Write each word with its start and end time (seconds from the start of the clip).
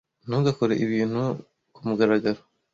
Ntugakore 0.27 0.73
ibintu 0.85 1.21
kumugaragaro. 1.73 2.41